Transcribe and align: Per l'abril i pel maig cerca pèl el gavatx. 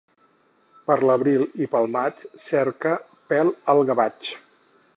Per 0.91 0.95
l'abril 1.09 1.43
i 1.65 1.67
pel 1.75 1.85
maig 1.97 2.23
cerca 2.47 2.95
pèl 3.33 3.53
el 3.75 3.83
gavatx. 3.91 4.33